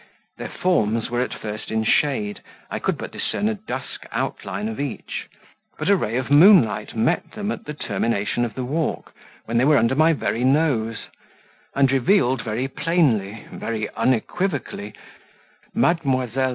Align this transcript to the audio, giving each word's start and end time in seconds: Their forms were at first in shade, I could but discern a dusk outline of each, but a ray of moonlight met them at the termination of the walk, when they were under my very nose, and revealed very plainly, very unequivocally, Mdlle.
Their 0.37 0.49
forms 0.49 1.09
were 1.11 1.21
at 1.21 1.33
first 1.35 1.69
in 1.69 1.83
shade, 1.83 2.41
I 2.71 2.79
could 2.79 2.97
but 2.97 3.11
discern 3.11 3.47
a 3.47 3.53
dusk 3.53 4.03
outline 4.11 4.67
of 4.67 4.79
each, 4.79 5.27
but 5.77 5.89
a 5.89 5.95
ray 5.95 6.17
of 6.17 6.31
moonlight 6.31 6.95
met 6.95 7.31
them 7.33 7.51
at 7.51 7.65
the 7.65 7.75
termination 7.75 8.43
of 8.43 8.55
the 8.55 8.65
walk, 8.65 9.13
when 9.45 9.57
they 9.59 9.65
were 9.65 9.77
under 9.77 9.93
my 9.93 10.13
very 10.13 10.43
nose, 10.43 11.03
and 11.75 11.91
revealed 11.91 12.41
very 12.43 12.67
plainly, 12.67 13.45
very 13.51 13.91
unequivocally, 13.93 14.95
Mdlle. 15.75 16.31